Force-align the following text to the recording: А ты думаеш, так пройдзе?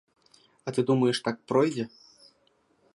А 0.67 0.73
ты 0.77 0.85
думаеш, 0.89 1.21
так 1.29 1.37
пройдзе? 1.51 1.85